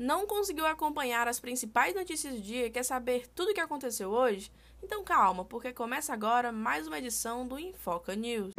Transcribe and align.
Não 0.00 0.26
conseguiu 0.26 0.64
acompanhar 0.64 1.28
as 1.28 1.38
principais 1.38 1.94
notícias 1.94 2.32
do 2.32 2.40
dia 2.40 2.64
e 2.64 2.70
quer 2.70 2.82
saber 2.82 3.28
tudo 3.34 3.50
o 3.50 3.54
que 3.54 3.60
aconteceu 3.60 4.08
hoje? 4.08 4.50
Então 4.82 5.04
calma, 5.04 5.44
porque 5.44 5.74
começa 5.74 6.14
agora 6.14 6.50
mais 6.50 6.86
uma 6.86 6.98
edição 6.98 7.46
do 7.46 7.58
Infoca 7.58 8.16
News. 8.16 8.54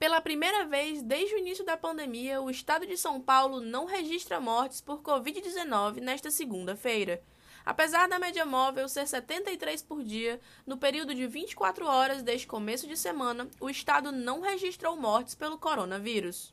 Pela 0.00 0.20
primeira 0.20 0.66
vez 0.66 1.00
desde 1.00 1.36
o 1.36 1.38
início 1.38 1.64
da 1.64 1.76
pandemia, 1.76 2.42
o 2.42 2.50
estado 2.50 2.84
de 2.84 2.96
São 2.96 3.20
Paulo 3.20 3.60
não 3.60 3.84
registra 3.86 4.40
mortes 4.40 4.80
por 4.80 5.00
Covid-19 5.00 6.00
nesta 6.00 6.32
segunda-feira. 6.32 7.22
Apesar 7.64 8.08
da 8.08 8.18
média 8.18 8.44
móvel 8.44 8.88
ser 8.88 9.06
73 9.06 9.80
por 9.82 10.02
dia, 10.02 10.40
no 10.66 10.76
período 10.76 11.14
de 11.14 11.24
24 11.28 11.86
horas 11.86 12.20
deste 12.20 12.48
começo 12.48 12.88
de 12.88 12.96
semana, 12.96 13.48
o 13.60 13.70
estado 13.70 14.10
não 14.10 14.40
registrou 14.40 14.96
mortes 14.96 15.36
pelo 15.36 15.56
coronavírus. 15.56 16.52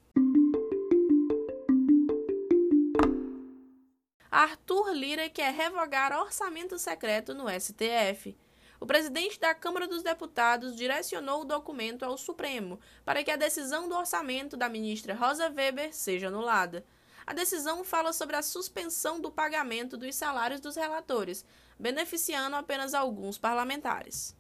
Arthur 4.36 4.92
Lira 4.92 5.30
quer 5.30 5.54
revogar 5.54 6.12
orçamento 6.12 6.78
secreto 6.78 7.34
no 7.34 7.46
STF. 7.50 8.38
O 8.82 8.86
presidente 8.86 9.40
da 9.40 9.56
Câmara 9.56 9.88
dos 9.88 10.04
Deputados 10.04 10.76
direcionou 10.76 11.40
o 11.40 11.46
documento 11.46 12.04
ao 12.04 12.18
Supremo 12.18 12.78
para 13.06 13.24
que 13.24 13.32
a 13.32 13.38
decisão 13.38 13.88
do 13.88 13.96
orçamento 13.96 14.58
da 14.58 14.68
ministra 14.68 15.16
Rosa 15.16 15.50
Weber 15.50 15.96
seja 15.96 16.28
anulada. 16.28 16.86
A 17.26 17.32
decisão 17.32 17.82
fala 17.86 18.12
sobre 18.12 18.36
a 18.36 18.42
suspensão 18.42 19.22
do 19.22 19.32
pagamento 19.32 19.96
dos 19.96 20.14
salários 20.14 20.60
dos 20.60 20.76
relatores, 20.76 21.46
beneficiando 21.80 22.58
apenas 22.58 22.94
alguns 22.94 23.38
parlamentares. 23.38 24.36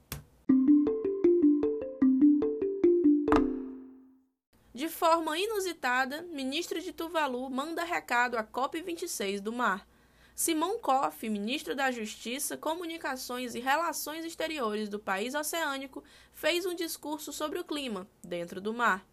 Forma 4.95 5.37
inusitada, 5.37 6.21
ministro 6.21 6.81
de 6.81 6.93
Tuvalu 6.93 7.49
manda 7.49 7.83
recado 7.83 8.37
à 8.37 8.43
COP26 8.45 9.41
do 9.41 9.51
mar. 9.51 9.85
Simon 10.33 10.79
Koff, 10.79 11.27
ministro 11.27 11.75
da 11.75 11.91
Justiça, 11.91 12.55
Comunicações 12.55 13.55
e 13.55 13.59
Relações 13.59 14.23
Exteriores 14.23 14.87
do 14.87 14.97
país 14.97 15.35
oceânico, 15.35 16.01
fez 16.33 16.65
um 16.65 16.73
discurso 16.73 17.33
sobre 17.33 17.59
o 17.59 17.63
clima 17.65 18.07
dentro 18.23 18.61
do 18.61 18.73
mar. 18.73 19.05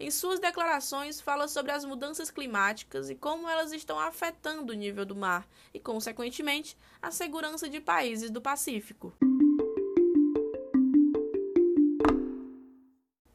Em 0.00 0.10
suas 0.10 0.40
declarações, 0.40 1.20
fala 1.20 1.46
sobre 1.46 1.70
as 1.70 1.84
mudanças 1.84 2.28
climáticas 2.30 3.08
e 3.08 3.14
como 3.14 3.48
elas 3.48 3.72
estão 3.72 4.00
afetando 4.00 4.72
o 4.72 4.76
nível 4.76 5.06
do 5.06 5.14
mar 5.14 5.46
e, 5.72 5.78
consequentemente, 5.78 6.76
a 7.00 7.12
segurança 7.12 7.68
de 7.68 7.80
países 7.80 8.30
do 8.30 8.40
Pacífico. 8.40 9.14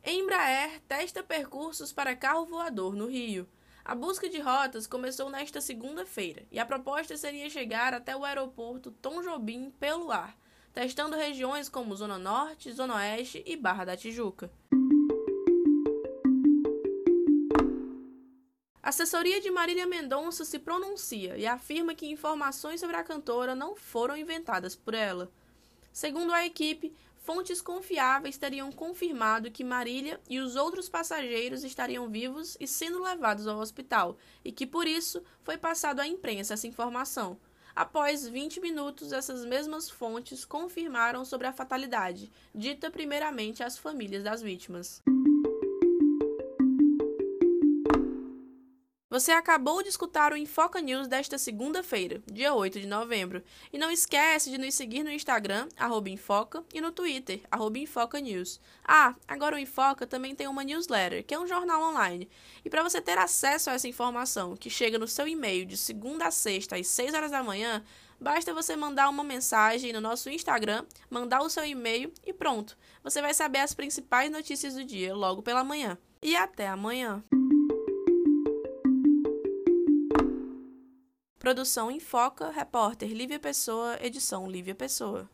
Embraer 0.08 0.82
testa 0.88 1.24
percursos 1.24 1.92
para 1.92 2.16
carro 2.16 2.46
voador 2.46 2.94
no 2.94 3.08
Rio. 3.08 3.50
A 3.84 3.96
busca 3.96 4.30
de 4.30 4.40
rotas 4.40 4.86
começou 4.86 5.32
nesta 5.32 5.60
segunda-feira 5.60 6.46
e 6.52 6.60
a 6.60 6.66
proposta 6.66 7.18
seria 7.18 7.50
chegar 7.50 7.92
até 7.92 8.16
o 8.16 8.24
aeroporto 8.24 8.92
Tom 8.92 9.24
Jobim 9.24 9.72
pelo 9.80 10.12
ar, 10.12 10.38
testando 10.72 11.16
regiões 11.16 11.70
como 11.70 11.96
Zona 11.96 12.20
Norte, 12.20 12.72
Zona 12.72 12.98
Oeste 12.98 13.42
e 13.48 13.58
Barra 13.58 13.84
da 13.84 13.98
Tijuca. 13.98 14.52
A 18.84 18.90
assessoria 18.90 19.42
de 19.42 19.50
Marília 19.50 19.88
Mendonça 19.88 20.46
se 20.46 20.60
pronuncia 20.60 21.36
e 21.36 21.48
afirma 21.48 21.96
que 21.96 22.06
informações 22.06 22.80
sobre 22.80 22.96
a 22.96 23.04
cantora 23.04 23.56
não 23.56 23.76
foram 23.76 24.16
inventadas 24.16 24.76
por 24.76 24.94
ela. 24.94 25.32
Segundo 25.92 26.32
a 26.32 26.46
equipe, 26.46 26.94
fontes 27.26 27.60
confiáveis 27.60 28.38
teriam 28.38 28.72
confirmado 28.72 29.50
que 29.50 29.64
Marília 29.64 30.20
e 30.30 30.40
os 30.40 30.56
outros 30.56 30.88
passageiros 30.88 31.64
estariam 31.64 32.08
vivos 32.08 32.56
e 32.60 32.68
sendo 32.68 33.02
levados 33.02 33.48
ao 33.48 33.60
hospital, 33.60 34.16
e 34.44 34.52
que 34.52 34.68
por 34.68 34.88
isso 34.88 35.24
foi 35.44 35.58
passado 35.58 36.00
à 36.00 36.08
imprensa 36.08 36.54
essa 36.54 36.68
informação. 36.68 37.38
Após 37.76 38.28
20 38.28 38.62
minutos, 38.62 39.12
essas 39.12 39.44
mesmas 39.44 39.90
fontes 39.90 40.46
confirmaram 40.46 41.26
sobre 41.26 41.48
a 41.48 41.52
fatalidade, 41.52 42.32
dita 42.54 42.90
primeiramente 42.92 43.64
às 43.64 43.78
famílias 43.78 44.24
das 44.24 44.42
vítimas. 44.42 45.02
Você 49.16 49.32
acabou 49.32 49.82
de 49.82 49.88
escutar 49.88 50.34
o 50.34 50.36
Infoca 50.36 50.82
News 50.82 51.08
desta 51.08 51.38
segunda-feira, 51.38 52.22
dia 52.30 52.54
8 52.54 52.82
de 52.82 52.86
novembro. 52.86 53.42
E 53.72 53.78
não 53.78 53.90
esquece 53.90 54.50
de 54.50 54.58
nos 54.58 54.76
seguir 54.76 55.04
no 55.04 55.10
Instagram, 55.10 55.70
Infoca, 56.06 56.66
e 56.74 56.82
no 56.82 56.92
Twitter, 56.92 57.40
InfocaNews. 57.74 58.60
Ah, 58.84 59.16
agora 59.26 59.56
o 59.56 59.58
Infoca 59.58 60.06
também 60.06 60.36
tem 60.36 60.50
uma 60.50 60.66
newsletter, 60.66 61.24
que 61.24 61.34
é 61.34 61.40
um 61.40 61.48
jornal 61.48 61.82
online. 61.82 62.30
E 62.66 62.70
para 62.70 62.84
você 62.84 63.00
ter 63.00 63.18
acesso 63.18 63.70
a 63.70 63.76
essa 63.76 63.88
informação, 63.88 64.54
que 64.54 64.70
chega 64.70 65.00
no 65.00 65.08
seu 65.08 65.26
e-mail 65.26 65.66
de 65.66 65.78
segunda 65.78 66.28
a 66.28 66.32
sexta 66.32 66.76
às 66.76 66.86
6 66.88 67.14
horas 67.14 67.32
da 67.32 67.42
manhã, 67.42 67.86
basta 68.20 68.54
você 68.54 68.76
mandar 68.76 69.08
uma 69.08 69.24
mensagem 69.24 69.94
no 69.94 70.02
nosso 70.02 70.30
Instagram, 70.30 70.84
mandar 71.10 71.42
o 71.42 71.50
seu 71.50 71.64
e-mail 71.64 72.12
e 72.26 72.34
pronto. 72.34 72.78
Você 73.02 73.22
vai 73.22 73.34
saber 73.34 73.60
as 73.60 73.74
principais 73.74 74.30
notícias 74.30 74.74
do 74.74 74.84
dia 74.84 75.16
logo 75.16 75.42
pela 75.42 75.64
manhã. 75.64 75.98
E 76.22 76.36
até 76.36 76.68
amanhã! 76.68 77.24
Produção 81.46 81.92
em 81.92 82.00
Foca, 82.00 82.50
repórter 82.50 83.12
Lívia 83.12 83.40
Pessoa, 83.40 84.00
edição 84.02 84.50
Lívia 84.50 84.74
Pessoa. 84.74 85.30